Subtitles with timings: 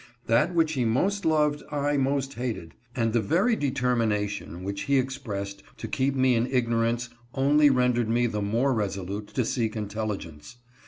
[0.25, 5.61] That which he most loved I most hated; and the very determination which he expressed
[5.77, 10.07] to keep me in ig norance only rendered me the more resolute to seek intel
[10.17, 10.55] ligence.